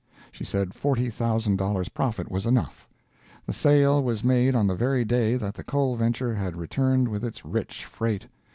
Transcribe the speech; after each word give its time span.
She 0.31 0.43
said 0.43 0.73
forty 0.73 1.11
thousand 1.11 1.57
dollars' 1.57 1.89
profit 1.89 2.31
was 2.31 2.47
enough. 2.47 2.87
The 3.45 3.53
sale 3.53 4.01
was 4.01 4.23
made 4.23 4.55
on 4.55 4.65
the 4.65 4.73
very 4.73 5.05
day 5.05 5.35
that 5.35 5.53
the 5.53 5.63
coal 5.63 5.95
venture 5.95 6.33
had 6.33 6.57
returned 6.57 7.07
with 7.07 7.23
its 7.23 7.45
rich 7.45 7.85
freight. 7.85 8.25